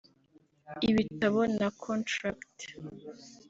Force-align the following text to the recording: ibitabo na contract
ibitabo 0.89 1.39
na 1.57 1.67
contract 1.83 2.57